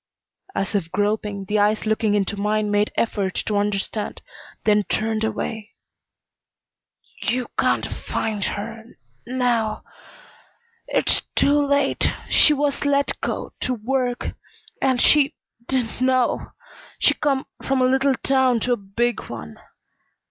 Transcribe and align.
As 0.55 0.73
if 0.73 0.89
groping, 0.91 1.45
the 1.45 1.59
eyes 1.59 1.85
looking 1.85 2.15
into 2.15 2.35
mine 2.35 2.71
made 2.71 2.91
effort 2.97 3.35
to 3.45 3.55
understand, 3.59 4.23
then 4.65 4.81
turned 4.85 5.23
away. 5.23 5.75
"You 7.21 7.49
can't 7.59 7.85
find 7.85 8.43
her 8.45 8.97
now. 9.27 9.83
It's 10.87 11.21
too 11.35 11.53
late. 11.67 12.05
She 12.31 12.51
was 12.51 12.83
let 12.83 13.21
go 13.21 13.53
to 13.59 13.75
work 13.75 14.29
and 14.81 14.99
she 14.99 15.35
didn't 15.67 16.01
know. 16.01 16.47
She 16.97 17.13
come 17.13 17.45
from 17.63 17.79
a 17.79 17.85
little 17.85 18.15
town 18.23 18.59
to 18.61 18.73
a 18.73 18.77
big 18.77 19.29
one. 19.29 19.59